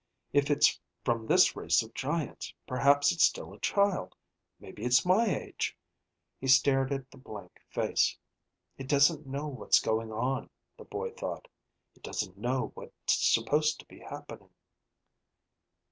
If 0.33 0.49
it's 0.49 0.79
from 1.05 1.27
this 1.27 1.55
race 1.55 1.83
of 1.83 1.93
giants, 1.93 2.51
perhaps 2.65 3.11
it's 3.11 3.23
still 3.23 3.53
a 3.53 3.59
child. 3.59 4.15
Maybe 4.59 4.83
it's 4.83 5.05
my 5.05 5.27
age. 5.27 5.77
He 6.39 6.47
stared 6.47 6.91
at 6.91 7.11
the 7.11 7.19
blank 7.19 7.59
face. 7.69 8.17
It 8.79 8.87
doesn't 8.87 9.27
know 9.27 9.47
what's 9.47 9.79
going 9.79 10.11
on, 10.11 10.49
the 10.75 10.85
boy 10.85 11.11
thought. 11.11 11.47
It 11.93 12.01
doesn't 12.01 12.35
know 12.35 12.71
what's 12.73 13.13
supposed 13.15 13.79
to 13.81 13.85
be 13.85 13.99
happening. 13.99 14.49